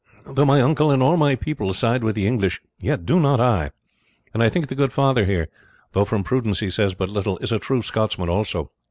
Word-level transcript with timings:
Though 0.25 0.45
my 0.47 0.63
uncle 0.63 0.89
and 0.89 1.03
all 1.03 1.15
my 1.15 1.35
people 1.35 1.71
side 1.73 2.03
with 2.03 2.15
the 2.15 2.25
English, 2.25 2.59
yet 2.79 3.05
do 3.05 3.19
not 3.19 3.39
I; 3.39 3.69
and 4.33 4.41
I 4.41 4.49
think 4.49 4.67
the 4.67 4.73
good 4.73 4.91
father 4.91 5.25
here, 5.25 5.47
though 5.91 6.05
from 6.05 6.23
prudence 6.23 6.59
he 6.59 6.71
says 6.71 6.95
but 6.95 7.07
little, 7.07 7.37
is 7.37 7.51
a 7.51 7.59
true 7.59 7.83
Scotsman 7.83 8.27
also. 8.27 8.71